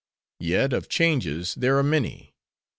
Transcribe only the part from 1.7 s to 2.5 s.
are many.